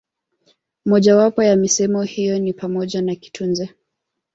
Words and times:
Moja 0.85 1.15
wapo 1.15 1.43
ya 1.43 1.55
misemo 1.55 2.03
hiyo 2.03 2.39
ni 2.39 2.53
pamoja 2.53 3.01
na 3.01 3.15
kitunze 3.15 3.69